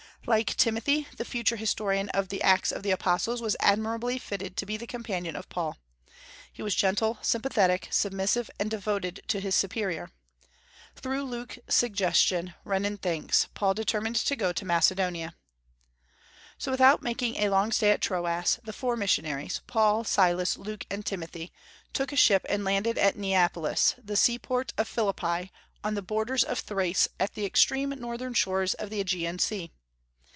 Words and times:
Like 0.27 0.55
Timothy, 0.55 1.07
the 1.17 1.25
future 1.25 1.55
historian 1.55 2.09
of 2.09 2.27
the 2.29 2.43
Acts 2.43 2.71
of 2.71 2.83
the 2.83 2.91
Apostles 2.91 3.41
was 3.41 3.57
admirably 3.59 4.19
fitted 4.19 4.55
to 4.57 4.67
be 4.67 4.77
the 4.77 4.85
companion 4.85 5.35
of 5.35 5.49
Paul. 5.49 5.77
He 6.53 6.61
was 6.61 6.75
gentle, 6.75 7.17
sympathetic, 7.23 7.87
submissive, 7.89 8.47
and 8.59 8.69
devoted 8.69 9.21
to 9.29 9.39
his 9.39 9.55
superior. 9.55 10.11
Through 10.95 11.23
Luke's 11.23 11.57
suggestion, 11.69 12.53
Renan 12.63 12.97
thinks, 12.99 13.47
Paul 13.55 13.73
determined 13.73 14.15
to 14.17 14.35
go 14.35 14.53
to 14.53 14.63
Macedonia. 14.63 15.33
So, 16.59 16.69
without 16.69 17.01
making 17.01 17.37
a 17.37 17.49
long 17.49 17.71
stay 17.71 17.89
at 17.89 17.99
Troas, 18.01 18.59
the 18.63 18.73
four 18.73 18.95
missionaries 18.95 19.61
Paul, 19.65 20.03
Silas, 20.03 20.55
Luke, 20.55 20.85
and 20.91 21.03
Timothy 21.03 21.51
took 21.93 22.15
ship 22.15 22.45
and 22.47 22.63
landed 22.63 22.99
at 22.99 23.17
Neapolis, 23.17 23.95
the 23.97 24.15
seaport 24.15 24.71
of 24.77 24.87
Philippi 24.87 25.51
on 25.83 25.95
the 25.95 26.01
borders 26.03 26.43
of 26.43 26.59
Thrace 26.59 27.07
at 27.19 27.33
the 27.33 27.43
extreme 27.43 27.89
northern 27.89 28.35
shores 28.35 28.75
of 28.75 28.91
the 28.91 28.99
Aegean 28.99 29.39
Sea. 29.39 29.71